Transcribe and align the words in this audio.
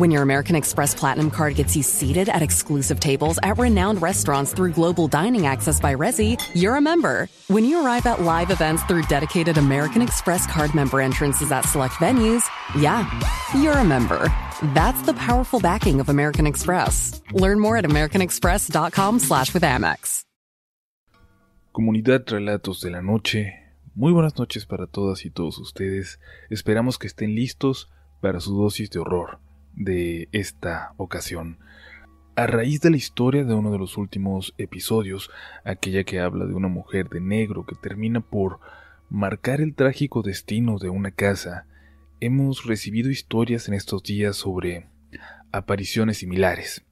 When 0.00 0.10
your 0.10 0.22
American 0.22 0.56
Express 0.56 0.94
Platinum 0.94 1.30
Card 1.30 1.56
gets 1.56 1.76
you 1.76 1.82
seated 1.82 2.30
at 2.30 2.40
exclusive 2.40 3.00
tables 3.00 3.38
at 3.42 3.58
renowned 3.58 4.00
restaurants 4.00 4.54
through 4.54 4.72
global 4.72 5.08
dining 5.08 5.44
access 5.44 5.78
by 5.78 5.94
Resi, 5.94 6.40
you're 6.54 6.76
a 6.76 6.80
member. 6.80 7.28
When 7.48 7.66
you 7.66 7.84
arrive 7.84 8.06
at 8.06 8.22
live 8.22 8.50
events 8.50 8.82
through 8.84 9.02
dedicated 9.08 9.58
American 9.58 10.00
Express 10.00 10.46
Card 10.46 10.74
member 10.74 11.02
entrances 11.02 11.52
at 11.52 11.66
select 11.66 11.96
venues, 11.96 12.48
yeah, 12.78 13.04
you're 13.54 13.76
a 13.76 13.84
member. 13.84 14.32
That's 14.72 15.02
the 15.02 15.12
powerful 15.12 15.60
backing 15.60 16.00
of 16.00 16.08
American 16.08 16.46
Express. 16.46 17.20
Learn 17.32 17.60
more 17.60 17.76
at 17.76 17.84
americanexpress.com 17.84 19.18
slash 19.18 19.52
with 19.52 19.64
Amex. 19.64 20.24
Comunidad 21.72 22.24
Relatos 22.24 22.80
de 22.80 22.88
la 22.88 23.02
Noche, 23.02 23.52
muy 23.94 24.12
buenas 24.12 24.38
noches 24.38 24.64
para 24.64 24.86
todas 24.86 25.26
y 25.26 25.30
todos 25.30 25.58
ustedes. 25.58 26.18
Esperamos 26.48 26.96
que 26.96 27.06
estén 27.06 27.34
listos 27.34 27.90
para 28.22 28.40
su 28.40 28.56
dosis 28.56 28.88
de 28.88 28.98
horror 28.98 29.40
de 29.74 30.28
esta 30.32 30.94
ocasión. 30.96 31.58
A 32.36 32.46
raíz 32.46 32.80
de 32.80 32.90
la 32.90 32.96
historia 32.96 33.44
de 33.44 33.54
uno 33.54 33.70
de 33.70 33.78
los 33.78 33.96
últimos 33.96 34.54
episodios, 34.56 35.30
aquella 35.64 36.04
que 36.04 36.20
habla 36.20 36.46
de 36.46 36.54
una 36.54 36.68
mujer 36.68 37.08
de 37.08 37.20
negro 37.20 37.66
que 37.66 37.74
termina 37.74 38.20
por 38.20 38.60
marcar 39.10 39.60
el 39.60 39.74
trágico 39.74 40.22
destino 40.22 40.78
de 40.78 40.88
una 40.88 41.10
casa, 41.10 41.66
hemos 42.20 42.64
recibido 42.64 43.10
historias 43.10 43.68
en 43.68 43.74
estos 43.74 44.02
días 44.02 44.36
sobre 44.36 44.86
apariciones 45.52 46.18
similares. 46.18 46.84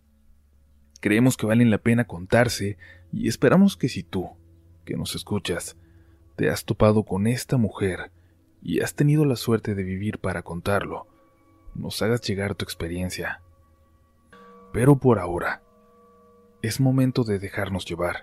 Creemos 1.00 1.36
que 1.36 1.47
valen 1.47 1.70
la 1.70 1.78
pena 1.78 2.05
contarse 2.05 2.77
y 3.12 3.28
esperamos 3.28 3.77
que 3.77 3.88
si 3.88 4.02
tú, 4.02 4.30
que 4.84 4.97
nos 4.97 5.14
escuchas, 5.14 5.77
te 6.36 6.50
has 6.50 6.64
topado 6.64 7.05
con 7.05 7.27
esta 7.27 7.56
mujer 7.56 8.11
y 8.62 8.80
has 8.80 8.95
tenido 8.95 9.24
la 9.24 9.36
suerte 9.36 9.74
de 9.74 9.84
vivir 9.84 10.19
para 10.19 10.42
contarlo, 10.42 11.06
nos 11.78 12.02
hagas 12.02 12.20
llegar 12.22 12.54
tu 12.54 12.64
experiencia. 12.64 13.40
Pero 14.72 14.98
por 14.98 15.18
ahora, 15.18 15.62
es 16.60 16.80
momento 16.80 17.24
de 17.24 17.38
dejarnos 17.38 17.86
llevar. 17.86 18.16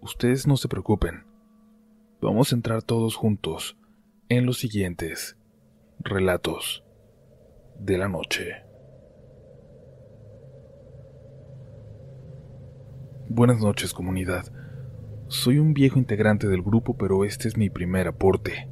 Ustedes 0.00 0.46
no 0.46 0.56
se 0.56 0.68
preocupen. 0.68 1.26
Vamos 2.20 2.52
a 2.52 2.56
entrar 2.56 2.82
todos 2.82 3.16
juntos 3.16 3.76
en 4.28 4.46
los 4.46 4.58
siguientes 4.58 5.36
relatos 5.98 6.84
de 7.78 7.98
la 7.98 8.08
noche. 8.08 8.62
Buenas 13.28 13.58
noches 13.58 13.92
comunidad. 13.92 14.46
Soy 15.28 15.58
un 15.58 15.74
viejo 15.74 15.98
integrante 15.98 16.48
del 16.48 16.62
grupo, 16.62 16.96
pero 16.96 17.24
este 17.24 17.48
es 17.48 17.56
mi 17.56 17.68
primer 17.68 18.08
aporte 18.08 18.68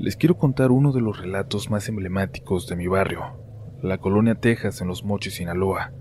les 0.00 0.16
quiero 0.16 0.38
contar 0.38 0.70
uno 0.70 0.92
de 0.92 1.02
los 1.02 1.20
relatos 1.20 1.68
más 1.68 1.86
emblemáticos 1.90 2.66
de 2.66 2.74
mi 2.74 2.86
barrio, 2.86 3.36
la 3.82 3.98
colonia 3.98 4.34
Texas 4.34 4.80
en 4.80 4.88
Los 4.88 5.04
Mochis, 5.04 5.34
Sinaloa. 5.34 5.92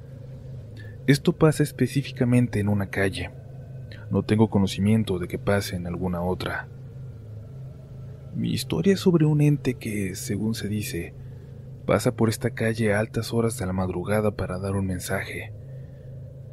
Esto 1.05 1.33
pasa 1.33 1.63
específicamente 1.63 2.61
en 2.61 2.69
una 2.69 2.89
calle. 2.89 3.29
No 4.09 4.23
tengo 4.23 4.49
conocimiento 4.49 5.19
de 5.19 5.27
que 5.27 5.37
pase 5.37 5.75
en 5.75 5.85
alguna 5.85 6.21
otra. 6.21 6.69
Mi 8.33 8.53
historia 8.53 8.93
es 8.93 9.01
sobre 9.01 9.25
un 9.25 9.41
ente 9.41 9.73
que, 9.73 10.15
según 10.15 10.55
se 10.55 10.69
dice, 10.69 11.13
pasa 11.85 12.15
por 12.15 12.29
esta 12.29 12.51
calle 12.51 12.93
a 12.93 13.01
altas 13.01 13.33
horas 13.33 13.57
de 13.57 13.65
la 13.65 13.73
madrugada 13.73 14.31
para 14.31 14.59
dar 14.59 14.77
un 14.77 14.85
mensaje, 14.85 15.51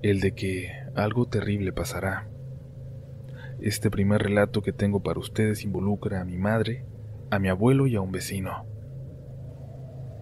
el 0.02 0.18
de 0.18 0.32
que 0.32 0.72
algo 0.96 1.26
terrible 1.26 1.72
pasará. 1.72 2.28
Este 3.60 3.88
primer 3.88 4.20
relato 4.20 4.62
que 4.62 4.72
tengo 4.72 5.00
para 5.04 5.20
ustedes 5.20 5.62
involucra 5.62 6.20
a 6.20 6.24
mi 6.24 6.38
madre, 6.38 6.84
a 7.30 7.38
mi 7.38 7.48
abuelo 7.48 7.86
y 7.86 7.96
a 7.96 8.00
un 8.00 8.12
vecino. 8.12 8.66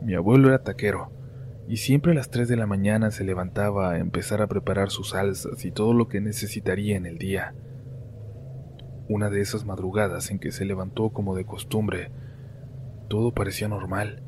Mi 0.02 0.14
abuelo 0.14 0.48
era 0.48 0.62
taquero, 0.62 1.10
y 1.68 1.78
siempre 1.78 2.12
a 2.12 2.14
las 2.14 2.30
3 2.30 2.48
de 2.48 2.56
la 2.56 2.66
mañana 2.66 3.10
se 3.10 3.24
levantaba 3.24 3.92
a 3.92 3.98
empezar 3.98 4.42
a 4.42 4.46
preparar 4.46 4.90
sus 4.90 5.10
salsas 5.10 5.64
y 5.64 5.70
todo 5.70 5.94
lo 5.94 6.08
que 6.08 6.20
necesitaría 6.20 6.96
en 6.96 7.06
el 7.06 7.18
día. 7.18 7.54
Una 9.08 9.30
de 9.30 9.40
esas 9.40 9.64
madrugadas 9.64 10.30
en 10.30 10.38
que 10.38 10.50
se 10.50 10.64
levantó 10.64 11.10
como 11.10 11.34
de 11.34 11.44
costumbre, 11.44 12.10
todo 13.08 13.32
parecía 13.32 13.68
normal. 13.68 14.22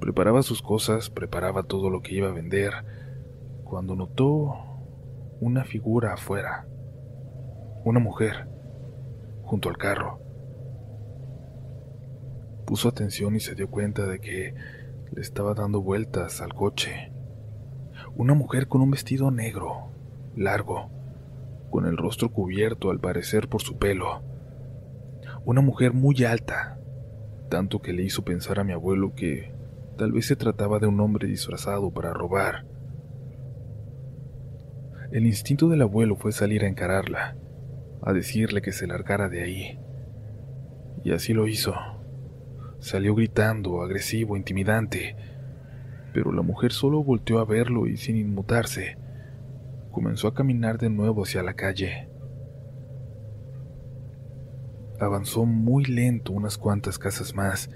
Preparaba 0.00 0.42
sus 0.42 0.62
cosas, 0.62 1.10
preparaba 1.10 1.64
todo 1.64 1.90
lo 1.90 2.02
que 2.02 2.14
iba 2.14 2.28
a 2.28 2.32
vender, 2.32 2.72
cuando 3.64 3.96
notó 3.96 4.54
una 5.40 5.64
figura 5.64 6.14
afuera, 6.14 6.66
una 7.84 8.00
mujer, 8.00 8.48
junto 9.42 9.68
al 9.68 9.76
carro 9.76 10.27
puso 12.68 12.90
atención 12.90 13.34
y 13.34 13.40
se 13.40 13.54
dio 13.54 13.70
cuenta 13.70 14.04
de 14.04 14.20
que 14.20 14.52
le 15.10 15.22
estaba 15.22 15.54
dando 15.54 15.80
vueltas 15.80 16.42
al 16.42 16.52
coche. 16.52 17.10
Una 18.14 18.34
mujer 18.34 18.68
con 18.68 18.82
un 18.82 18.90
vestido 18.90 19.30
negro, 19.30 19.90
largo, 20.36 20.90
con 21.70 21.86
el 21.86 21.96
rostro 21.96 22.30
cubierto 22.30 22.90
al 22.90 23.00
parecer 23.00 23.48
por 23.48 23.62
su 23.62 23.78
pelo. 23.78 24.20
Una 25.46 25.62
mujer 25.62 25.94
muy 25.94 26.22
alta, 26.24 26.78
tanto 27.48 27.80
que 27.80 27.94
le 27.94 28.02
hizo 28.02 28.22
pensar 28.22 28.60
a 28.60 28.64
mi 28.64 28.74
abuelo 28.74 29.14
que 29.14 29.50
tal 29.96 30.12
vez 30.12 30.26
se 30.26 30.36
trataba 30.36 30.78
de 30.78 30.88
un 30.88 31.00
hombre 31.00 31.26
disfrazado 31.26 31.90
para 31.90 32.12
robar. 32.12 32.66
El 35.10 35.24
instinto 35.24 35.70
del 35.70 35.80
abuelo 35.80 36.16
fue 36.16 36.32
salir 36.32 36.64
a 36.64 36.68
encararla, 36.68 37.34
a 38.02 38.12
decirle 38.12 38.60
que 38.60 38.72
se 38.72 38.86
largara 38.86 39.30
de 39.30 39.42
ahí. 39.42 39.78
Y 41.02 41.12
así 41.12 41.32
lo 41.32 41.48
hizo. 41.48 41.74
Salió 42.80 43.14
gritando, 43.14 43.82
agresivo, 43.82 44.36
intimidante, 44.36 45.16
pero 46.14 46.32
la 46.32 46.42
mujer 46.42 46.72
solo 46.72 47.02
volteó 47.02 47.40
a 47.40 47.44
verlo 47.44 47.86
y 47.86 47.96
sin 47.96 48.16
inmutarse, 48.16 48.96
comenzó 49.90 50.28
a 50.28 50.34
caminar 50.34 50.78
de 50.78 50.88
nuevo 50.88 51.24
hacia 51.24 51.42
la 51.42 51.54
calle. 51.54 52.08
Avanzó 55.00 55.44
muy 55.44 55.84
lento 55.84 56.32
unas 56.32 56.56
cuantas 56.56 56.98
casas 56.98 57.34
más, 57.34 57.68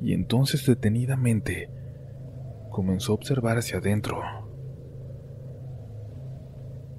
y 0.00 0.12
entonces 0.12 0.66
detenidamente 0.66 1.70
comenzó 2.70 3.12
a 3.12 3.16
observar 3.16 3.58
hacia 3.58 3.78
adentro. 3.78 4.20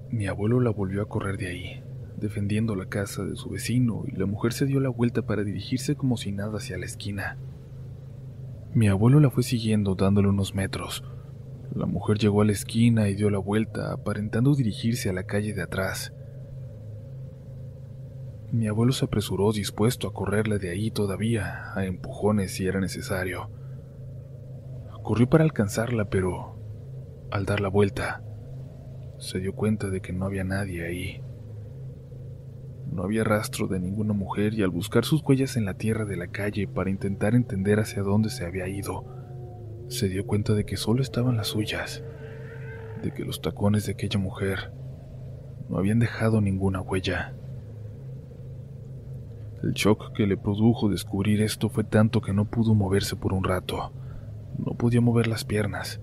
Mi 0.09 0.27
abuelo 0.27 0.59
la 0.59 0.71
volvió 0.71 1.01
a 1.01 1.07
correr 1.07 1.37
de 1.37 1.47
ahí 1.47 1.90
defendiendo 2.21 2.75
la 2.75 2.85
casa 2.85 3.25
de 3.25 3.35
su 3.35 3.49
vecino, 3.49 4.03
y 4.07 4.15
la 4.15 4.25
mujer 4.25 4.53
se 4.53 4.65
dio 4.65 4.79
la 4.79 4.89
vuelta 4.89 5.23
para 5.23 5.43
dirigirse 5.43 5.95
como 5.95 6.15
si 6.15 6.31
nada 6.31 6.57
hacia 6.57 6.77
la 6.77 6.85
esquina. 6.85 7.37
Mi 8.73 8.87
abuelo 8.87 9.19
la 9.19 9.29
fue 9.29 9.43
siguiendo 9.43 9.95
dándole 9.95 10.29
unos 10.29 10.55
metros. 10.55 11.03
La 11.75 11.85
mujer 11.85 12.17
llegó 12.17 12.41
a 12.41 12.45
la 12.45 12.53
esquina 12.53 13.09
y 13.09 13.15
dio 13.15 13.29
la 13.29 13.39
vuelta, 13.39 13.91
aparentando 13.91 14.55
dirigirse 14.55 15.09
a 15.09 15.13
la 15.13 15.23
calle 15.23 15.53
de 15.53 15.61
atrás. 15.61 16.13
Mi 18.51 18.67
abuelo 18.67 18.91
se 18.91 19.05
apresuró 19.05 19.51
dispuesto 19.51 20.07
a 20.07 20.13
correrle 20.13 20.59
de 20.59 20.69
ahí 20.69 20.91
todavía, 20.91 21.73
a 21.73 21.85
empujones 21.85 22.53
si 22.53 22.67
era 22.67 22.79
necesario. 22.79 23.49
Corrió 25.03 25.27
para 25.29 25.43
alcanzarla, 25.43 26.09
pero 26.09 26.59
al 27.31 27.45
dar 27.45 27.61
la 27.61 27.69
vuelta, 27.69 28.21
se 29.17 29.39
dio 29.39 29.53
cuenta 29.53 29.89
de 29.89 30.01
que 30.01 30.13
no 30.13 30.25
había 30.25 30.43
nadie 30.43 30.85
ahí. 30.85 31.21
No 32.91 33.03
había 33.03 33.23
rastro 33.23 33.67
de 33.67 33.79
ninguna 33.79 34.13
mujer 34.13 34.53
y 34.53 34.63
al 34.63 34.69
buscar 34.69 35.05
sus 35.05 35.23
huellas 35.23 35.55
en 35.55 35.65
la 35.65 35.75
tierra 35.75 36.03
de 36.03 36.17
la 36.17 36.27
calle 36.27 36.67
para 36.67 36.89
intentar 36.89 37.35
entender 37.35 37.79
hacia 37.79 38.03
dónde 38.03 38.29
se 38.29 38.45
había 38.45 38.67
ido, 38.67 39.05
se 39.87 40.09
dio 40.09 40.25
cuenta 40.25 40.53
de 40.53 40.65
que 40.65 40.75
solo 40.75 41.01
estaban 41.01 41.37
las 41.37 41.47
suyas, 41.47 42.03
de 43.01 43.13
que 43.13 43.23
los 43.23 43.41
tacones 43.41 43.85
de 43.85 43.93
aquella 43.93 44.19
mujer 44.19 44.73
no 45.69 45.77
habían 45.77 45.99
dejado 45.99 46.41
ninguna 46.41 46.81
huella. 46.81 47.33
El 49.63 49.73
shock 49.73 50.11
que 50.13 50.27
le 50.27 50.35
produjo 50.35 50.89
descubrir 50.89 51.41
esto 51.41 51.69
fue 51.69 51.83
tanto 51.83 52.19
que 52.19 52.33
no 52.33 52.45
pudo 52.45 52.73
moverse 52.73 53.15
por 53.15 53.31
un 53.31 53.43
rato. 53.43 53.93
No 54.57 54.73
podía 54.73 55.01
mover 55.01 55.27
las 55.27 55.45
piernas. 55.45 56.01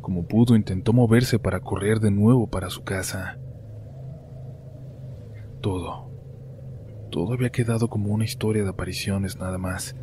Como 0.00 0.26
pudo, 0.26 0.54
intentó 0.54 0.92
moverse 0.92 1.38
para 1.38 1.60
correr 1.60 1.98
de 1.98 2.10
nuevo 2.10 2.48
para 2.48 2.68
su 2.68 2.84
casa. 2.84 3.38
Todo. 5.62 6.10
Todo 7.10 7.34
había 7.34 7.50
quedado 7.50 7.88
como 7.88 8.12
una 8.12 8.24
historia 8.24 8.64
de 8.64 8.70
apariciones 8.70 9.38
nada 9.38 9.58
más. 9.58 9.94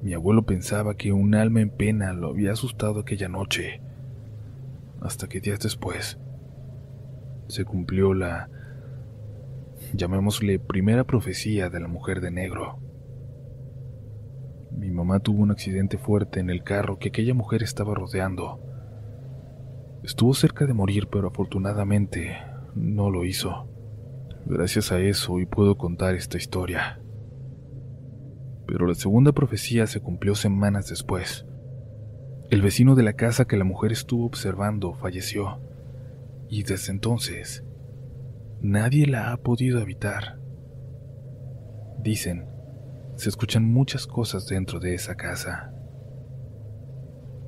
Mi 0.00 0.14
abuelo 0.14 0.46
pensaba 0.46 0.96
que 0.96 1.12
un 1.12 1.34
alma 1.34 1.60
en 1.60 1.70
pena 1.70 2.12
lo 2.12 2.28
había 2.28 2.52
asustado 2.52 3.00
aquella 3.00 3.28
noche, 3.28 3.80
hasta 5.00 5.28
que 5.28 5.40
días 5.40 5.58
después 5.58 6.18
se 7.48 7.64
cumplió 7.64 8.14
la, 8.14 8.48
llamémosle, 9.92 10.58
primera 10.58 11.04
profecía 11.04 11.68
de 11.68 11.80
la 11.80 11.88
mujer 11.88 12.20
de 12.20 12.30
negro. 12.30 12.78
Mi 14.70 14.90
mamá 14.90 15.20
tuvo 15.20 15.42
un 15.42 15.50
accidente 15.50 15.98
fuerte 15.98 16.40
en 16.40 16.48
el 16.48 16.62
carro 16.62 16.98
que 16.98 17.08
aquella 17.08 17.34
mujer 17.34 17.62
estaba 17.62 17.94
rodeando. 17.94 18.60
Estuvo 20.04 20.32
cerca 20.34 20.66
de 20.66 20.74
morir, 20.74 21.08
pero 21.10 21.28
afortunadamente 21.28 22.36
no 22.74 23.10
lo 23.10 23.24
hizo. 23.24 23.68
Gracias 24.48 24.92
a 24.92 25.00
eso 25.00 25.32
hoy 25.32 25.44
puedo 25.44 25.76
contar 25.76 26.14
esta 26.14 26.36
historia. 26.36 27.00
Pero 28.64 28.86
la 28.86 28.94
segunda 28.94 29.32
profecía 29.32 29.88
se 29.88 29.98
cumplió 29.98 30.36
semanas 30.36 30.88
después. 30.88 31.44
El 32.48 32.62
vecino 32.62 32.94
de 32.94 33.02
la 33.02 33.14
casa 33.14 33.48
que 33.48 33.56
la 33.56 33.64
mujer 33.64 33.90
estuvo 33.90 34.24
observando 34.24 34.94
falleció, 34.94 35.60
y 36.48 36.62
desde 36.62 36.92
entonces 36.92 37.64
nadie 38.60 39.08
la 39.08 39.32
ha 39.32 39.36
podido 39.36 39.80
habitar. 39.80 40.38
Dicen, 41.98 42.46
se 43.16 43.28
escuchan 43.28 43.64
muchas 43.64 44.06
cosas 44.06 44.46
dentro 44.46 44.78
de 44.78 44.94
esa 44.94 45.16
casa. 45.16 45.74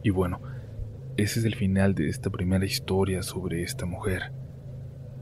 Y 0.03 0.11
bueno, 0.11 0.41
ese 1.17 1.39
es 1.39 1.47
el 1.47 1.55
final 1.55 1.95
de 1.95 2.09
esta 2.09 2.29
primera 2.29 2.65
historia 2.65 3.23
sobre 3.23 3.63
esta 3.63 3.87
mujer. 3.87 4.33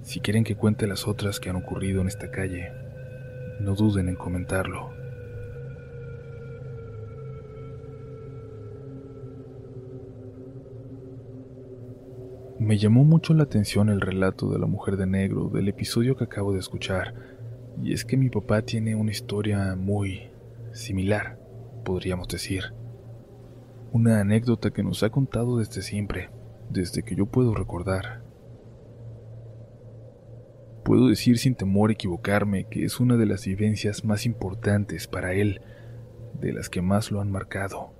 Si 0.07 0.21
quieren 0.21 0.45
que 0.45 0.55
cuente 0.55 0.87
las 0.87 1.09
otras 1.09 1.41
que 1.41 1.51
han 1.51 1.57
ocurrido 1.57 2.01
en 2.01 2.07
esta 2.07 2.31
calle, 2.31 2.71
no 3.59 3.75
duden 3.75 4.09
en 4.09 4.15
comentarlo. 4.15 4.91
Me 12.61 12.79
llamó 12.79 13.03
mucho 13.03 13.35
la 13.35 13.43
atención 13.43 13.89
el 13.89 14.01
relato 14.01 14.49
de 14.49 14.61
la 14.61 14.67
mujer 14.67 14.97
de 14.97 15.09
negro 15.09 15.49
del 15.49 15.67
episodio 15.67 16.17
que 16.17 16.23
acabo 16.23 16.53
de 16.53 16.61
escuchar, 16.61 17.13
y 17.83 17.93
es 17.93 18.05
que 18.05 18.17
mi 18.17 18.31
papá 18.31 18.63
tiene 18.63 18.95
una 18.95 19.11
historia 19.11 19.75
muy 19.75 20.31
similar, 20.71 21.41
podríamos 21.85 22.29
decir. 22.29 22.63
Una 23.91 24.21
anécdota 24.21 24.71
que 24.71 24.85
nos 24.85 25.03
ha 25.03 25.11
contado 25.11 25.59
desde 25.59 25.83
siempre, 25.83 26.31
desde 26.71 27.03
que 27.03 27.17
yo 27.17 27.27
puedo 27.27 27.55
recordar. 27.55 28.26
Puedo 30.87 31.09
decir 31.09 31.37
sin 31.39 31.57
temor 31.57 31.91
equivocarme 31.91 32.69
que 32.69 32.85
es 32.85 33.01
una 33.01 33.17
de 33.17 33.27
las 33.27 33.45
vivencias 33.45 34.05
más 34.05 34.25
importantes 34.25 35.09
para 35.09 35.33
él, 35.33 35.61
de 36.41 36.53
las 36.53 36.71
que 36.71 36.81
más 36.81 37.11
lo 37.11 37.21
han 37.21 37.33
marcado, 37.33 37.93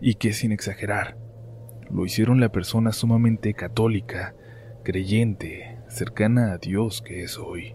y 0.00 0.14
que 0.14 0.32
sin 0.32 0.52
exagerar, 0.52 1.18
lo 1.90 2.06
hicieron 2.06 2.38
la 2.38 2.52
persona 2.52 2.92
sumamente 2.92 3.54
católica, 3.54 4.36
creyente, 4.84 5.80
cercana 5.88 6.52
a 6.52 6.58
Dios 6.58 7.02
que 7.02 7.24
es 7.24 7.38
hoy. 7.38 7.74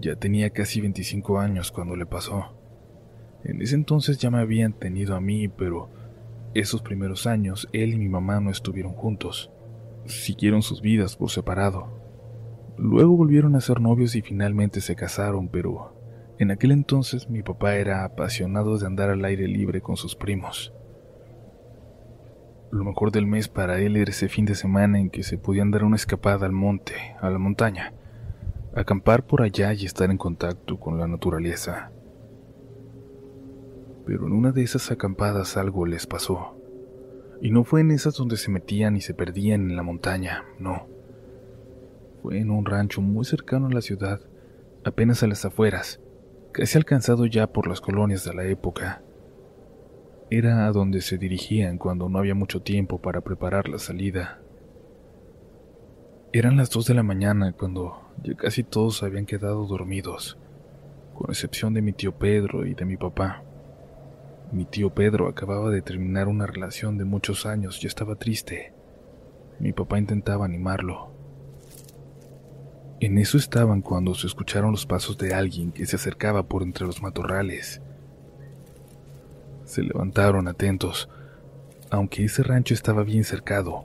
Ya 0.00 0.16
tenía 0.16 0.50
casi 0.50 0.80
25 0.80 1.38
años 1.38 1.70
cuando 1.70 1.94
le 1.94 2.04
pasó. 2.04 2.58
En 3.44 3.62
ese 3.62 3.76
entonces 3.76 4.18
ya 4.18 4.32
me 4.32 4.40
habían 4.40 4.72
tenido 4.72 5.14
a 5.14 5.20
mí, 5.20 5.46
pero 5.46 5.88
esos 6.52 6.82
primeros 6.82 7.28
años 7.28 7.68
él 7.72 7.94
y 7.94 7.96
mi 7.96 8.08
mamá 8.08 8.40
no 8.40 8.50
estuvieron 8.50 8.94
juntos. 8.94 9.52
Siguieron 10.06 10.62
sus 10.62 10.82
vidas 10.82 11.16
por 11.16 11.30
separado. 11.30 11.97
Luego 12.78 13.16
volvieron 13.16 13.56
a 13.56 13.60
ser 13.60 13.80
novios 13.80 14.14
y 14.14 14.22
finalmente 14.22 14.80
se 14.80 14.94
casaron, 14.94 15.48
pero 15.48 15.96
en 16.38 16.52
aquel 16.52 16.70
entonces 16.70 17.28
mi 17.28 17.42
papá 17.42 17.74
era 17.74 18.04
apasionado 18.04 18.78
de 18.78 18.86
andar 18.86 19.10
al 19.10 19.24
aire 19.24 19.48
libre 19.48 19.80
con 19.80 19.96
sus 19.96 20.14
primos. 20.14 20.72
Lo 22.70 22.84
mejor 22.84 23.10
del 23.10 23.26
mes 23.26 23.48
para 23.48 23.80
él 23.80 23.96
era 23.96 24.10
ese 24.10 24.28
fin 24.28 24.44
de 24.44 24.54
semana 24.54 25.00
en 25.00 25.10
que 25.10 25.24
se 25.24 25.38
podían 25.38 25.72
dar 25.72 25.82
una 25.82 25.96
escapada 25.96 26.46
al 26.46 26.52
monte, 26.52 26.94
a 27.20 27.30
la 27.30 27.38
montaña, 27.38 27.94
acampar 28.76 29.26
por 29.26 29.42
allá 29.42 29.72
y 29.74 29.84
estar 29.84 30.08
en 30.12 30.18
contacto 30.18 30.78
con 30.78 30.98
la 30.98 31.08
naturaleza. 31.08 31.90
Pero 34.06 34.26
en 34.26 34.32
una 34.32 34.52
de 34.52 34.62
esas 34.62 34.92
acampadas 34.92 35.56
algo 35.56 35.84
les 35.84 36.06
pasó. 36.06 36.56
Y 37.42 37.50
no 37.50 37.64
fue 37.64 37.80
en 37.80 37.90
esas 37.90 38.14
donde 38.14 38.36
se 38.36 38.52
metían 38.52 38.96
y 38.96 39.00
se 39.00 39.14
perdían 39.14 39.62
en 39.62 39.76
la 39.76 39.82
montaña, 39.82 40.44
no 40.60 40.97
fue 42.22 42.38
en 42.38 42.50
un 42.50 42.64
rancho 42.64 43.00
muy 43.00 43.24
cercano 43.24 43.66
a 43.66 43.70
la 43.70 43.80
ciudad, 43.80 44.20
apenas 44.84 45.22
a 45.22 45.26
las 45.26 45.44
afueras, 45.44 46.00
casi 46.52 46.78
alcanzado 46.78 47.26
ya 47.26 47.46
por 47.48 47.68
las 47.68 47.80
colonias 47.80 48.24
de 48.24 48.34
la 48.34 48.44
época. 48.44 49.02
Era 50.30 50.66
a 50.66 50.72
donde 50.72 51.00
se 51.00 51.16
dirigían 51.16 51.78
cuando 51.78 52.08
no 52.08 52.18
había 52.18 52.34
mucho 52.34 52.60
tiempo 52.60 53.00
para 53.00 53.22
preparar 53.22 53.68
la 53.68 53.78
salida. 53.78 54.40
Eran 56.32 56.56
las 56.56 56.68
dos 56.70 56.86
de 56.86 56.94
la 56.94 57.02
mañana 57.02 57.52
cuando 57.52 58.02
ya 58.22 58.34
casi 58.34 58.62
todos 58.62 59.02
habían 59.02 59.24
quedado 59.24 59.66
dormidos, 59.66 60.38
con 61.14 61.30
excepción 61.30 61.72
de 61.72 61.80
mi 61.80 61.92
tío 61.92 62.18
Pedro 62.18 62.66
y 62.66 62.74
de 62.74 62.84
mi 62.84 62.96
papá. 62.96 63.42
Mi 64.52 64.64
tío 64.64 64.90
Pedro 64.90 65.28
acababa 65.28 65.70
de 65.70 65.82
terminar 65.82 66.28
una 66.28 66.46
relación 66.46 66.98
de 66.98 67.04
muchos 67.04 67.46
años 67.46 67.82
y 67.82 67.86
estaba 67.86 68.16
triste. 68.16 68.74
Mi 69.58 69.72
papá 69.72 69.98
intentaba 69.98 70.44
animarlo. 70.44 71.17
En 73.00 73.16
eso 73.18 73.38
estaban 73.38 73.80
cuando 73.80 74.14
se 74.14 74.26
escucharon 74.26 74.72
los 74.72 74.84
pasos 74.84 75.16
de 75.18 75.32
alguien 75.32 75.70
que 75.70 75.86
se 75.86 75.94
acercaba 75.94 76.42
por 76.42 76.64
entre 76.64 76.84
los 76.84 77.00
matorrales. 77.00 77.80
Se 79.64 79.82
levantaron 79.82 80.48
atentos, 80.48 81.08
aunque 81.90 82.24
ese 82.24 82.42
rancho 82.42 82.74
estaba 82.74 83.04
bien 83.04 83.22
cercado, 83.22 83.84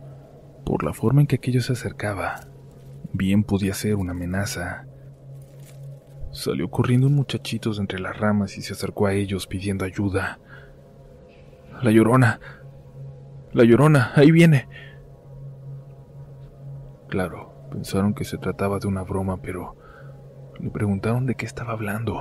por 0.65 0.83
la 0.83 0.93
forma 0.93 1.21
en 1.21 1.27
que 1.27 1.35
aquello 1.35 1.61
se 1.61 1.73
acercaba, 1.73 2.47
bien 3.11 3.43
podía 3.43 3.75
ser 3.75 3.95
una 3.95 4.13
amenaza. 4.13 4.87
Salió 6.31 6.71
corriendo 6.71 7.05
un 7.05 7.13
muchachito 7.13 7.71
entre 7.77 7.99
las 7.99 8.17
ramas 8.17 8.57
y 8.57 8.63
se 8.63 8.73
acercó 8.73 9.05
a 9.05 9.13
ellos 9.13 9.45
pidiendo 9.45 9.85
ayuda. 9.85 10.39
La 11.83 11.91
llorona. 11.91 12.39
La 13.51 13.63
llorona. 13.63 14.11
Ahí 14.15 14.31
viene. 14.31 14.67
Claro, 17.07 17.52
Pensaron 17.73 18.13
que 18.13 18.23
se 18.23 18.37
trataba 18.37 18.77
de 18.77 18.87
una 18.87 19.01
broma, 19.01 19.41
pero 19.41 19.75
le 20.59 20.69
preguntaron 20.69 21.25
de 21.25 21.33
qué 21.33 21.47
estaba 21.47 21.73
hablando. 21.73 22.19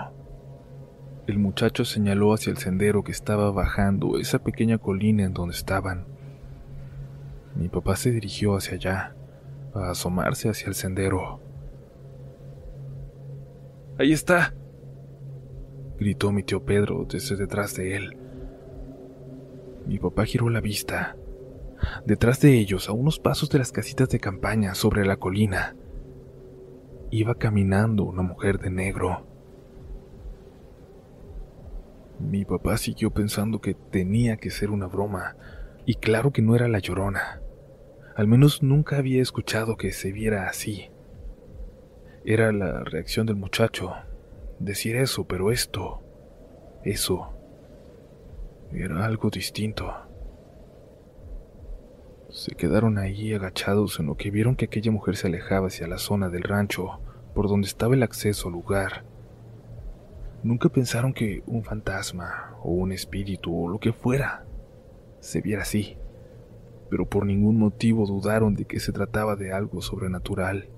El 1.26 1.38
muchacho 1.38 1.84
señaló 1.84 2.32
hacia 2.32 2.52
el 2.52 2.56
sendero 2.56 3.04
que 3.04 3.12
estaba 3.12 3.50
bajando 3.50 4.18
esa 4.18 4.38
pequeña 4.38 4.78
colina 4.78 5.24
en 5.24 5.34
donde 5.34 5.54
estaban. 5.54 6.06
Mi 7.54 7.68
papá 7.68 7.96
se 7.96 8.12
dirigió 8.12 8.56
hacia 8.56 8.76
allá, 8.76 9.14
a 9.74 9.90
asomarse 9.90 10.48
hacia 10.48 10.68
el 10.68 10.74
sendero. 10.74 11.40
Ahí 13.98 14.12
está, 14.12 14.54
gritó 15.98 16.32
mi 16.32 16.44
tío 16.44 16.64
Pedro 16.64 17.06
desde 17.06 17.36
detrás 17.36 17.76
de 17.76 17.96
él. 17.96 18.16
Mi 19.86 19.98
papá 19.98 20.24
giró 20.24 20.48
la 20.48 20.62
vista 20.62 21.14
Detrás 22.04 22.40
de 22.40 22.58
ellos, 22.58 22.88
a 22.88 22.92
unos 22.92 23.18
pasos 23.18 23.50
de 23.50 23.58
las 23.58 23.72
casitas 23.72 24.08
de 24.08 24.20
campaña 24.20 24.74
sobre 24.74 25.04
la 25.04 25.16
colina, 25.16 25.76
iba 27.10 27.34
caminando 27.34 28.04
una 28.04 28.22
mujer 28.22 28.58
de 28.58 28.70
negro. 28.70 29.26
Mi 32.18 32.44
papá 32.44 32.76
siguió 32.78 33.10
pensando 33.10 33.60
que 33.60 33.74
tenía 33.74 34.36
que 34.36 34.50
ser 34.50 34.70
una 34.70 34.86
broma, 34.86 35.36
y 35.84 35.94
claro 35.94 36.32
que 36.32 36.42
no 36.42 36.54
era 36.54 36.68
la 36.68 36.78
llorona. 36.78 37.42
Al 38.14 38.28
menos 38.28 38.62
nunca 38.62 38.98
había 38.98 39.22
escuchado 39.22 39.76
que 39.76 39.92
se 39.92 40.12
viera 40.12 40.48
así. 40.48 40.90
Era 42.24 42.52
la 42.52 42.84
reacción 42.84 43.26
del 43.26 43.36
muchacho, 43.36 43.94
decir 44.58 44.96
eso, 44.96 45.26
pero 45.26 45.50
esto, 45.50 46.02
eso, 46.84 47.32
era 48.72 49.04
algo 49.04 49.28
distinto. 49.30 50.11
Se 52.32 52.54
quedaron 52.54 52.96
ahí 52.96 53.34
agachados 53.34 54.00
en 54.00 54.06
lo 54.06 54.16
que 54.16 54.30
vieron 54.30 54.56
que 54.56 54.64
aquella 54.64 54.90
mujer 54.90 55.16
se 55.16 55.26
alejaba 55.26 55.66
hacia 55.66 55.86
la 55.86 55.98
zona 55.98 56.30
del 56.30 56.44
rancho, 56.44 56.98
por 57.34 57.46
donde 57.46 57.68
estaba 57.68 57.94
el 57.94 58.02
acceso 58.02 58.48
al 58.48 58.54
lugar. 58.54 59.04
Nunca 60.42 60.70
pensaron 60.70 61.12
que 61.12 61.42
un 61.46 61.62
fantasma 61.62 62.56
o 62.62 62.70
un 62.70 62.90
espíritu 62.90 63.54
o 63.54 63.68
lo 63.68 63.78
que 63.78 63.92
fuera 63.92 64.46
se 65.20 65.42
viera 65.42 65.60
así, 65.60 65.98
pero 66.88 67.06
por 67.06 67.26
ningún 67.26 67.58
motivo 67.58 68.06
dudaron 68.06 68.54
de 68.54 68.64
que 68.64 68.80
se 68.80 68.92
trataba 68.92 69.36
de 69.36 69.52
algo 69.52 69.82
sobrenatural. 69.82 70.70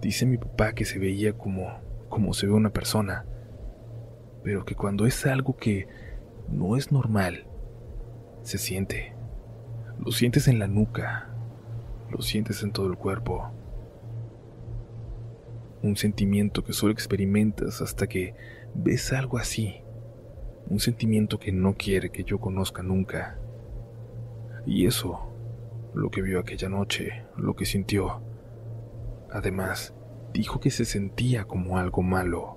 Dice 0.00 0.24
mi 0.24 0.38
papá 0.38 0.72
que 0.72 0.86
se 0.86 0.98
veía 0.98 1.34
como 1.34 1.86
como 2.08 2.32
se 2.32 2.46
ve 2.46 2.54
una 2.54 2.70
persona, 2.70 3.26
pero 4.42 4.64
que 4.64 4.74
cuando 4.74 5.04
es 5.04 5.26
algo 5.26 5.54
que 5.58 5.86
no 6.48 6.78
es 6.78 6.90
normal, 6.92 7.46
se 8.40 8.56
siente. 8.56 9.17
Lo 10.04 10.12
sientes 10.12 10.46
en 10.46 10.60
la 10.60 10.68
nuca, 10.68 11.28
lo 12.10 12.22
sientes 12.22 12.62
en 12.62 12.72
todo 12.72 12.86
el 12.86 12.96
cuerpo. 12.96 13.50
Un 15.82 15.96
sentimiento 15.96 16.62
que 16.62 16.72
solo 16.72 16.92
experimentas 16.92 17.82
hasta 17.82 18.06
que 18.06 18.34
ves 18.74 19.12
algo 19.12 19.38
así. 19.38 19.82
Un 20.68 20.78
sentimiento 20.78 21.40
que 21.40 21.50
no 21.50 21.74
quiere 21.74 22.10
que 22.10 22.22
yo 22.22 22.38
conozca 22.38 22.82
nunca. 22.82 23.38
Y 24.66 24.86
eso, 24.86 25.32
lo 25.94 26.10
que 26.10 26.22
vio 26.22 26.38
aquella 26.38 26.68
noche, 26.68 27.24
lo 27.36 27.56
que 27.56 27.66
sintió. 27.66 28.22
Además, 29.32 29.94
dijo 30.32 30.60
que 30.60 30.70
se 30.70 30.84
sentía 30.84 31.44
como 31.44 31.76
algo 31.76 32.02
malo. 32.02 32.56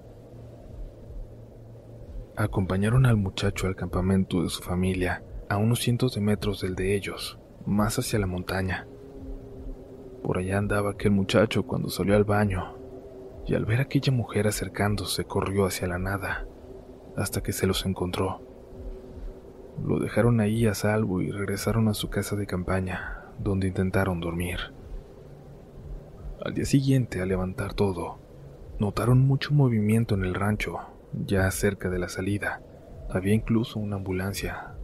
Acompañaron 2.35 3.07
al 3.07 3.17
muchacho 3.17 3.65
al 3.65 3.75
campamento 3.75 4.43
de 4.43 4.49
su 4.49 4.61
familia 4.61 5.23
a 5.51 5.57
unos 5.57 5.81
cientos 5.81 6.15
de 6.15 6.21
metros 6.21 6.61
del 6.61 6.75
de 6.75 6.95
ellos, 6.95 7.37
más 7.65 7.99
hacia 7.99 8.17
la 8.19 8.25
montaña. 8.25 8.87
Por 10.23 10.37
allá 10.37 10.57
andaba 10.57 10.91
aquel 10.91 11.11
muchacho 11.11 11.63
cuando 11.63 11.89
salió 11.89 12.15
al 12.15 12.23
baño, 12.23 12.77
y 13.45 13.55
al 13.55 13.65
ver 13.65 13.79
a 13.79 13.83
aquella 13.83 14.13
mujer 14.13 14.47
acercándose 14.47 15.25
corrió 15.25 15.65
hacia 15.65 15.89
la 15.89 15.99
nada, 15.99 16.47
hasta 17.17 17.43
que 17.43 17.51
se 17.51 17.67
los 17.67 17.85
encontró. 17.85 18.39
Lo 19.83 19.99
dejaron 19.99 20.39
ahí 20.39 20.67
a 20.67 20.73
salvo 20.73 21.21
y 21.21 21.31
regresaron 21.31 21.89
a 21.89 21.93
su 21.93 22.09
casa 22.09 22.37
de 22.37 22.47
campaña, 22.47 23.25
donde 23.37 23.67
intentaron 23.67 24.21
dormir. 24.21 24.59
Al 26.45 26.53
día 26.53 26.65
siguiente, 26.65 27.21
al 27.21 27.27
levantar 27.27 27.73
todo, 27.73 28.19
notaron 28.79 29.19
mucho 29.19 29.53
movimiento 29.53 30.15
en 30.15 30.23
el 30.23 30.33
rancho, 30.33 30.79
ya 31.11 31.51
cerca 31.51 31.89
de 31.89 31.99
la 31.99 32.07
salida. 32.07 32.61
Había 33.09 33.33
incluso 33.33 33.79
una 33.79 33.97
ambulancia, 33.97 34.75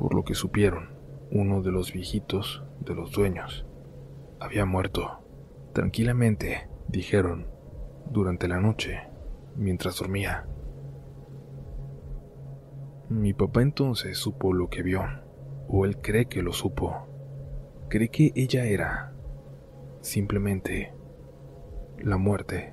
por 0.00 0.14
lo 0.14 0.24
que 0.24 0.34
supieron, 0.34 0.88
uno 1.30 1.60
de 1.60 1.70
los 1.70 1.92
viejitos 1.92 2.64
de 2.80 2.94
los 2.94 3.12
dueños 3.12 3.66
había 4.40 4.64
muerto. 4.64 5.18
Tranquilamente, 5.74 6.70
dijeron, 6.88 7.48
durante 8.10 8.48
la 8.48 8.60
noche, 8.60 9.02
mientras 9.56 9.98
dormía. 9.98 10.48
Mi 13.10 13.34
papá 13.34 13.60
entonces 13.60 14.16
supo 14.16 14.54
lo 14.54 14.70
que 14.70 14.82
vio, 14.82 15.02
o 15.68 15.84
él 15.84 15.98
cree 16.00 16.24
que 16.26 16.42
lo 16.42 16.54
supo. 16.54 17.06
Cree 17.90 18.08
que 18.08 18.32
ella 18.34 18.64
era 18.64 19.12
simplemente 20.00 20.94
la 21.98 22.16
muerte. 22.16 22.72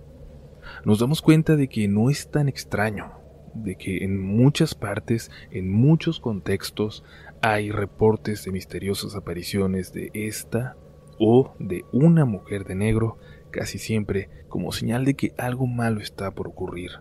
Nos 0.85 0.99
damos 0.99 1.21
cuenta 1.21 1.55
de 1.55 1.67
que 1.67 1.87
no 1.87 2.09
es 2.09 2.29
tan 2.31 2.49
extraño, 2.49 3.11
de 3.53 3.75
que 3.75 4.03
en 4.03 4.19
muchas 4.19 4.75
partes, 4.75 5.29
en 5.51 5.71
muchos 5.71 6.19
contextos, 6.19 7.03
hay 7.41 7.71
reportes 7.71 8.43
de 8.45 8.51
misteriosas 8.51 9.15
apariciones 9.15 9.93
de 9.93 10.09
esta 10.13 10.75
o 11.19 11.53
de 11.59 11.85
una 11.91 12.25
mujer 12.25 12.65
de 12.65 12.75
negro, 12.75 13.17
casi 13.51 13.77
siempre 13.77 14.29
como 14.47 14.71
señal 14.71 15.05
de 15.05 15.15
que 15.15 15.33
algo 15.37 15.67
malo 15.67 16.01
está 16.01 16.31
por 16.31 16.47
ocurrir. 16.47 16.91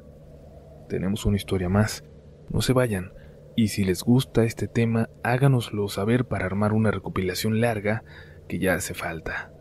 Tenemos 0.88 1.24
una 1.24 1.36
historia 1.36 1.68
más, 1.68 2.04
no 2.50 2.62
se 2.62 2.72
vayan, 2.72 3.12
y 3.56 3.68
si 3.68 3.84
les 3.84 4.02
gusta 4.02 4.44
este 4.44 4.68
tema, 4.68 5.08
háganoslo 5.22 5.88
saber 5.88 6.26
para 6.26 6.46
armar 6.46 6.72
una 6.72 6.90
recopilación 6.90 7.60
larga 7.60 8.04
que 8.48 8.58
ya 8.58 8.74
hace 8.74 8.94
falta. 8.94 9.52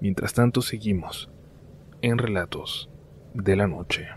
Mientras 0.00 0.34
tanto, 0.34 0.62
seguimos 0.62 1.30
en 2.00 2.18
Relatos 2.18 2.91
de 3.34 3.56
la 3.56 3.66
noche. 3.66 4.08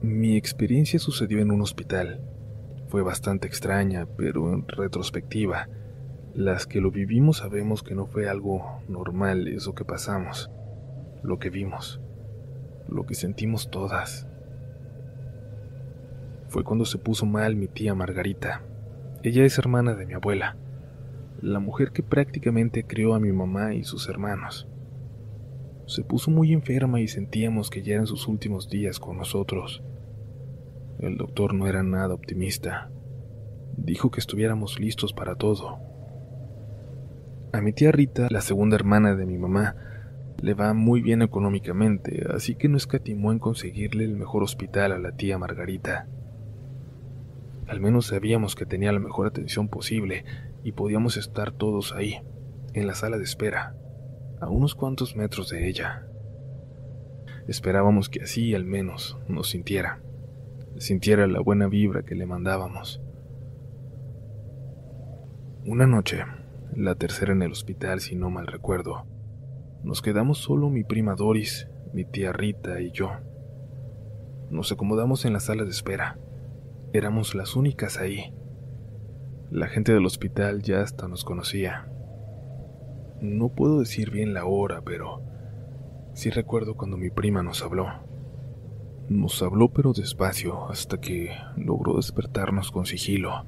Mi 0.00 0.36
experiencia 0.36 0.98
sucedió 0.98 1.40
en 1.40 1.50
un 1.50 1.60
hospital. 1.60 2.20
Fue 2.88 3.02
bastante 3.02 3.46
extraña, 3.46 4.06
pero 4.16 4.52
en 4.52 4.66
retrospectiva, 4.66 5.68
las 6.34 6.66
que 6.66 6.80
lo 6.80 6.90
vivimos 6.90 7.38
sabemos 7.38 7.82
que 7.82 7.94
no 7.94 8.06
fue 8.06 8.28
algo 8.28 8.82
normal 8.88 9.48
eso 9.48 9.74
que 9.74 9.84
pasamos, 9.84 10.50
lo 11.22 11.38
que 11.38 11.50
vimos, 11.50 12.00
lo 12.88 13.04
que 13.04 13.14
sentimos 13.14 13.70
todas. 13.70 14.26
Fue 16.48 16.64
cuando 16.64 16.84
se 16.84 16.98
puso 16.98 17.26
mal 17.26 17.54
mi 17.54 17.68
tía 17.68 17.94
Margarita. 17.94 18.62
Ella 19.22 19.44
es 19.44 19.58
hermana 19.58 19.94
de 19.94 20.06
mi 20.06 20.14
abuela, 20.14 20.56
la 21.40 21.60
mujer 21.60 21.92
que 21.92 22.02
prácticamente 22.02 22.84
crió 22.84 23.14
a 23.14 23.20
mi 23.20 23.30
mamá 23.30 23.74
y 23.74 23.84
sus 23.84 24.08
hermanos. 24.08 24.68
Se 25.92 26.04
puso 26.04 26.30
muy 26.30 26.54
enferma 26.54 27.02
y 27.02 27.06
sentíamos 27.06 27.68
que 27.68 27.82
ya 27.82 27.92
eran 27.92 28.06
sus 28.06 28.26
últimos 28.26 28.70
días 28.70 28.98
con 28.98 29.18
nosotros. 29.18 29.82
El 30.98 31.18
doctor 31.18 31.52
no 31.52 31.66
era 31.66 31.82
nada 31.82 32.14
optimista. 32.14 32.90
Dijo 33.76 34.10
que 34.10 34.20
estuviéramos 34.20 34.80
listos 34.80 35.12
para 35.12 35.34
todo. 35.34 35.80
A 37.52 37.60
mi 37.60 37.74
tía 37.74 37.92
Rita, 37.92 38.28
la 38.30 38.40
segunda 38.40 38.74
hermana 38.74 39.14
de 39.16 39.26
mi 39.26 39.36
mamá, 39.36 39.76
le 40.40 40.54
va 40.54 40.72
muy 40.72 41.02
bien 41.02 41.20
económicamente, 41.20 42.24
así 42.34 42.54
que 42.54 42.70
no 42.70 42.78
escatimó 42.78 43.30
en 43.30 43.38
conseguirle 43.38 44.04
el 44.04 44.16
mejor 44.16 44.42
hospital 44.42 44.92
a 44.92 44.98
la 44.98 45.12
tía 45.12 45.36
Margarita. 45.36 46.08
Al 47.66 47.80
menos 47.80 48.06
sabíamos 48.06 48.54
que 48.54 48.64
tenía 48.64 48.92
la 48.92 48.98
mejor 48.98 49.26
atención 49.26 49.68
posible 49.68 50.24
y 50.64 50.72
podíamos 50.72 51.18
estar 51.18 51.52
todos 51.52 51.92
ahí, 51.92 52.22
en 52.72 52.86
la 52.86 52.94
sala 52.94 53.18
de 53.18 53.24
espera 53.24 53.74
a 54.42 54.48
unos 54.48 54.74
cuantos 54.74 55.14
metros 55.14 55.50
de 55.50 55.68
ella. 55.68 56.04
Esperábamos 57.46 58.08
que 58.08 58.22
así 58.22 58.54
al 58.54 58.64
menos 58.64 59.16
nos 59.28 59.50
sintiera, 59.50 60.02
sintiera 60.78 61.28
la 61.28 61.40
buena 61.40 61.68
vibra 61.68 62.02
que 62.02 62.16
le 62.16 62.26
mandábamos. 62.26 63.00
Una 65.64 65.86
noche, 65.86 66.24
la 66.74 66.96
tercera 66.96 67.32
en 67.32 67.42
el 67.42 67.52
hospital 67.52 68.00
si 68.00 68.16
no 68.16 68.30
mal 68.30 68.48
recuerdo, 68.48 69.06
nos 69.84 70.02
quedamos 70.02 70.38
solo 70.38 70.70
mi 70.70 70.82
prima 70.82 71.14
Doris, 71.14 71.68
mi 71.92 72.04
tía 72.04 72.32
Rita 72.32 72.80
y 72.80 72.90
yo. 72.90 73.12
Nos 74.50 74.72
acomodamos 74.72 75.24
en 75.24 75.34
la 75.34 75.40
sala 75.40 75.64
de 75.64 75.70
espera. 75.70 76.18
Éramos 76.92 77.36
las 77.36 77.54
únicas 77.54 77.96
ahí. 77.96 78.34
La 79.50 79.68
gente 79.68 79.92
del 79.92 80.04
hospital 80.04 80.62
ya 80.62 80.80
hasta 80.80 81.06
nos 81.06 81.24
conocía. 81.24 81.88
No 83.22 83.50
puedo 83.50 83.78
decir 83.78 84.10
bien 84.10 84.34
la 84.34 84.46
hora, 84.46 84.82
pero 84.82 85.22
sí 86.12 86.28
recuerdo 86.28 86.74
cuando 86.74 86.96
mi 86.96 87.08
prima 87.08 87.44
nos 87.44 87.62
habló. 87.62 87.86
Nos 89.08 89.40
habló 89.44 89.68
pero 89.72 89.92
despacio 89.92 90.68
hasta 90.68 91.00
que 91.00 91.30
logró 91.56 91.94
despertarnos 91.94 92.72
con 92.72 92.84
sigilo. 92.84 93.46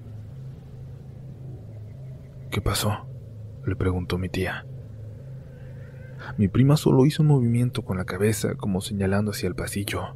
¿Qué 2.52 2.60
pasó? 2.60 3.08
le 3.66 3.74
preguntó 3.74 4.16
mi 4.16 4.28
tía. 4.28 4.64
Mi 6.38 6.46
prima 6.46 6.76
solo 6.76 7.04
hizo 7.04 7.22
un 7.22 7.28
movimiento 7.28 7.82
con 7.82 7.96
la 7.96 8.04
cabeza 8.04 8.54
como 8.54 8.80
señalando 8.80 9.32
hacia 9.32 9.48
el 9.48 9.56
pasillo. 9.56 10.14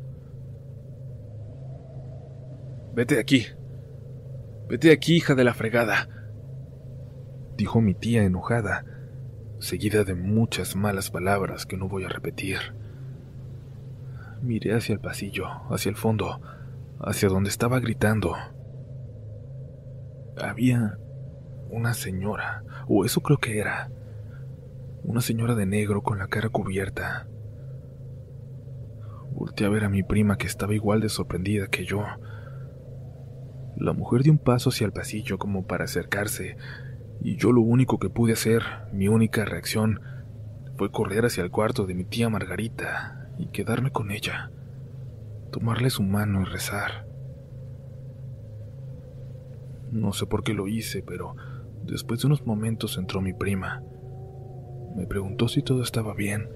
Vete 2.95 3.17
de 3.17 3.21
aquí. 3.21 3.47
Vete 4.69 4.89
de 4.89 4.95
aquí, 4.95 5.17
hija 5.17 5.35
de 5.35 5.43
la 5.43 5.55
fregada. 5.55 6.09
Dijo 7.57 7.81
mi 7.81 7.95
tía 7.95 8.23
enojada 8.23 8.85
seguida 9.59 10.05
de 10.05 10.15
muchas 10.15 10.77
malas 10.77 11.11
palabras 11.11 11.67
que 11.67 11.77
no 11.77 11.89
voy 11.89 12.05
a 12.05 12.09
repetir. 12.09 12.59
Miré 14.43 14.75
hacia 14.75 14.93
el 14.93 15.01
pasillo, 15.01 15.47
hacia 15.71 15.91
el 15.91 15.97
fondo, 15.97 16.41
hacia 17.01 17.29
donde 17.29 17.51
estaba 17.51 17.81
gritando. 17.81 18.37
Había 20.41 20.99
una 21.71 21.95
señora, 21.95 22.63
o 22.87 23.05
eso 23.05 23.21
creo 23.21 23.39
que 23.39 23.59
era, 23.59 23.91
una 25.03 25.21
señora 25.21 25.55
de 25.55 25.67
negro 25.67 26.03
con 26.03 26.19
la 26.19 26.29
cara 26.29 26.49
cubierta. 26.49 27.27
Volté 29.33 29.65
a 29.65 29.69
ver 29.69 29.85
a 29.85 29.89
mi 29.89 30.03
prima 30.03 30.39
que 30.39 30.47
estaba 30.47 30.75
igual 30.75 31.01
de 31.01 31.09
sorprendida 31.09 31.67
que 31.67 31.85
yo. 31.85 32.05
La 33.77 33.93
mujer 33.93 34.23
dio 34.23 34.33
un 34.33 34.39
paso 34.39 34.71
hacia 34.71 34.85
el 34.85 34.93
pasillo 34.93 35.39
como 35.39 35.67
para 35.67 35.85
acercarse, 35.85 36.57
y 37.21 37.37
yo 37.37 37.53
lo 37.53 37.61
único 37.61 37.99
que 37.99 38.11
pude 38.11 38.33
hacer, 38.33 38.63
mi 38.93 39.09
única 39.09 39.45
reacción, 39.45 40.01
fue 40.77 40.91
correr 40.91 41.25
hacia 41.25 41.43
el 41.43 41.51
cuarto 41.51 41.87
de 41.87 41.95
mi 41.95 42.05
tía 42.05 42.29
Margarita 42.29 43.31
y 43.39 43.47
quedarme 43.47 43.91
con 43.91 44.11
ella, 44.11 44.51
tomarle 45.51 45.91
su 45.91 46.03
mano 46.03 46.43
y 46.43 46.45
rezar. 46.45 47.07
No 49.91 50.13
sé 50.13 50.27
por 50.27 50.45
qué 50.45 50.55
lo 50.55 50.69
hice, 50.69 51.03
pero 51.03 51.35
después 51.85 52.21
de 52.21 52.27
unos 52.27 52.47
momentos 52.47 52.97
entró 52.99 53.21
mi 53.21 53.33
prima. 53.33 53.83
Me 54.95 55.07
preguntó 55.07 55.49
si 55.49 55.63
todo 55.63 55.83
estaba 55.83 56.15
bien. 56.15 56.49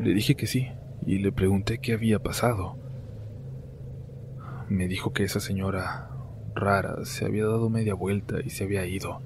Le 0.00 0.14
dije 0.14 0.34
que 0.34 0.46
sí, 0.46 0.68
y 1.06 1.18
le 1.18 1.32
pregunté 1.32 1.78
qué 1.78 1.92
había 1.92 2.20
pasado. 2.20 2.76
Me 4.68 4.88
dijo 4.88 5.12
que 5.12 5.24
esa 5.24 5.40
señora 5.40 6.11
rara 6.54 7.04
se 7.04 7.24
había 7.24 7.44
dado 7.44 7.70
media 7.70 7.94
vuelta 7.94 8.36
y 8.44 8.50
se 8.50 8.64
había 8.64 8.86
ido. 8.86 9.20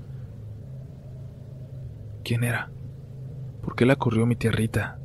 ¿Quién 2.24 2.44
era? 2.44 2.70
¿Por 3.62 3.76
qué 3.76 3.86
la 3.86 3.96
corrió 3.96 4.26
mi 4.26 4.36
tía 4.36 4.50
Rita? 4.52 4.98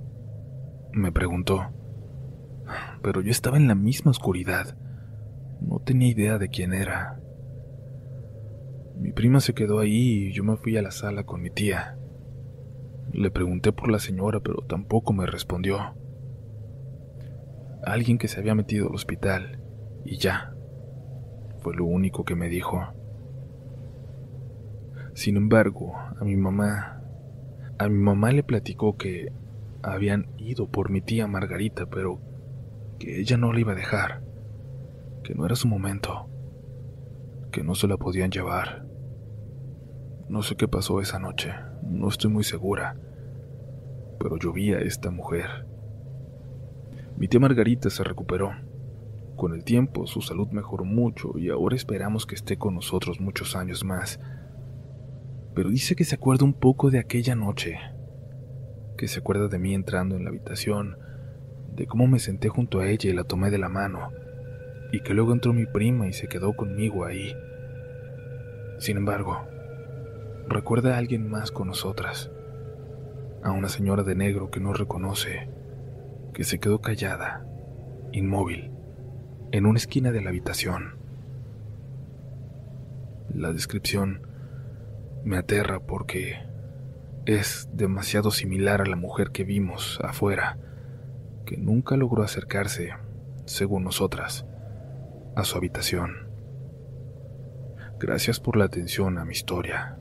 Me 0.92 1.12
preguntó. 1.12 1.72
Pero 3.01 3.22
yo 3.22 3.32
estaba 3.32 3.58
en 3.58 3.68
la 3.68 3.75
misma 3.75 4.12
oscuridad. 4.12 4.75
No 5.62 5.80
tenía 5.80 6.10
idea 6.10 6.38
de 6.38 6.50
quién 6.50 6.74
era. 6.74 7.20
Mi 8.98 9.12
prima 9.12 9.40
se 9.40 9.54
quedó 9.54 9.80
ahí 9.80 10.28
y 10.28 10.32
yo 10.32 10.44
me 10.44 10.58
fui 10.58 10.78
a 10.78 10.82
la 10.82 10.92
sala 10.92 11.24
con 11.24 11.42
mi 11.42 11.50
tía. 11.50 11.98
Le 13.13 13.32
pregunté 13.32 13.72
por 13.72 13.92
la 13.92 14.00
señora, 14.00 14.40
pero 14.40 14.62
tampoco 14.62 15.12
me 15.12 15.25
respondió. 15.25 15.96
Alguien 17.84 18.18
que 18.18 18.28
se 18.28 18.40
había 18.40 18.56
metido 18.56 18.88
al 18.88 18.96
hospital, 18.96 19.60
y 20.06 20.18
ya. 20.18 20.56
Fue 21.62 21.75
lo 21.75 21.86
único 21.86 22.25
que 22.25 22.36
me 22.36 22.50
dijo. 22.50 22.88
Sin 25.13 25.38
embargo, 25.38 25.94
a 26.20 26.24
mi 26.24 26.36
mamá, 26.36 27.01
a 27.77 27.88
mi 27.88 27.98
mamá 27.98 28.32
le 28.32 28.44
platicó 28.44 28.98
que 28.98 29.32
habían 29.84 30.27
ido 30.38 30.68
por 30.68 30.89
mi 30.89 31.01
tía 31.01 31.27
Margarita, 31.27 31.86
pero 31.86 32.20
que 33.00 33.20
ella 33.20 33.38
no 33.38 33.53
la 33.53 33.60
iba 33.60 33.74
a 33.74 33.75
dejar, 33.75 34.24
que 35.24 35.36
no 35.36 35.46
era 35.46 35.56
su 35.56 35.68
momento, 35.68 36.30
que 37.51 37.63
no 37.63 37.75
se 37.75 37.88
la 37.88 37.98
podían 37.98 38.32
llevar. 38.32 38.86
No 40.30 40.44
sé 40.44 40.56
qué 40.56 40.68
pasó 40.68 41.01
esa 41.01 41.20
noche, 41.20 41.53
no 41.84 42.08
estoy 42.08 42.32
muy 42.32 42.44
segura, 42.44 42.96
pero 44.20 44.38
yo 44.38 44.53
a 44.53 44.82
esta 44.82 45.12
mujer. 45.12 45.68
Mi 47.18 47.27
tía 47.27 47.39
Margarita 47.39 47.89
se 47.89 48.03
recuperó. 48.03 48.51
Con 49.42 49.56
el 49.56 49.64
tiempo 49.64 50.06
su 50.06 50.22
salud 50.22 50.50
mejoró 50.52 50.86
mucho 50.86 51.34
y 51.40 51.50
ahora 51.50 51.76
esperamos 51.76 52.28
que 52.28 52.36
esté 52.36 52.58
con 52.60 52.76
nosotros 52.76 53.20
muchos 53.20 53.56
años 53.56 53.84
más 53.84 54.20
pero 55.56 55.70
dice 55.70 55.96
que 55.96 56.04
se 56.04 56.14
acuerda 56.16 56.46
un 56.46 56.54
poco 56.54 56.92
de 56.92 57.00
aquella 57.00 57.34
noche, 57.34 57.80
que 58.98 59.08
se 59.08 59.20
acuerda 59.20 59.48
de 59.48 59.60
mí 59.60 59.74
entrando 59.74 60.16
en 60.16 60.24
la 60.24 60.30
habitación, 60.30 60.98
de 61.74 61.88
cómo 61.88 62.06
me 62.06 62.20
senté 62.20 62.50
junto 62.50 62.80
a 62.80 62.88
ella 62.88 63.10
y 63.10 63.14
la 63.14 63.24
tomé 63.24 63.50
de 63.50 63.58
la 63.58 63.70
mano, 63.70 64.12
y 64.92 65.02
que 65.02 65.14
luego 65.14 65.34
entró 65.34 65.54
mi 65.54 65.66
prima 65.66 66.08
y 66.08 66.14
se 66.14 66.28
quedó 66.28 66.56
conmigo 66.56 67.06
ahí. 67.06 67.34
Sin 68.78 68.98
embargo, 68.98 69.42
recuerda 70.48 70.96
a 70.96 70.98
alguien 70.98 71.30
más 71.30 71.52
con 71.52 71.68
nosotras, 71.68 72.32
a 73.44 73.52
una 73.52 73.70
señora 73.70 74.04
de 74.04 74.16
negro 74.16 74.52
que 74.52 74.60
no 74.60 74.72
reconoce, 74.72 75.50
que 76.34 76.44
se 76.44 76.60
quedó 76.60 76.80
callada, 76.80 77.46
inmóvil, 78.14 78.71
en 79.51 79.65
una 79.65 79.77
esquina 79.77 80.12
de 80.12 80.22
la 80.22 80.29
habitación. 80.29 80.96
La 83.34 83.51
descripción 83.51 84.27
me 85.24 85.38
aterra 85.38 85.79
porque 85.79 86.38
es 87.25 87.70
demasiado 87.74 88.31
similar 88.31 88.81
a 88.81 88.86
la 88.86 88.96
mujer 88.96 89.31
que 89.31 89.43
vimos 89.43 90.00
afuera, 90.03 90.58
que 91.46 91.58
nunca 91.58 91.98
logró 91.98 92.24
acercarse, 92.24 92.93
según 93.46 93.84
nosotras, 93.84 94.46
a 95.36 95.43
su 95.43 95.58
habitación. 95.58 96.29
Gracias 98.00 98.39
por 98.39 98.58
la 98.58 98.65
atención 98.65 99.17
a 99.17 99.25
mi 99.25 99.34
historia. 99.34 100.00